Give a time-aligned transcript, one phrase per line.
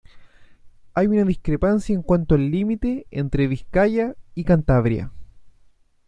[0.95, 5.11] Hay una discrepancia en cuanto al límite entre Vizcaya y Cantabria.